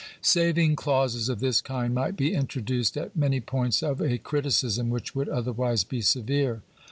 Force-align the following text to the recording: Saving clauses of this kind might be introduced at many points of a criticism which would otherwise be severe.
Saving 0.23 0.75
clauses 0.75 1.29
of 1.29 1.41
this 1.41 1.61
kind 1.61 1.93
might 1.93 2.17
be 2.17 2.33
introduced 2.33 2.97
at 2.97 3.15
many 3.15 3.39
points 3.39 3.83
of 3.83 4.01
a 4.01 4.17
criticism 4.17 4.89
which 4.89 5.13
would 5.13 5.29
otherwise 5.29 5.83
be 5.83 6.01
severe. 6.01 6.63